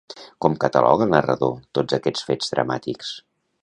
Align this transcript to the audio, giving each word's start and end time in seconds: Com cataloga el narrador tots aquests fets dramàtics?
Com 0.45 0.55
cataloga 0.63 1.07
el 1.07 1.13
narrador 1.17 1.53
tots 1.79 1.99
aquests 2.01 2.29
fets 2.31 2.53
dramàtics? 2.57 3.17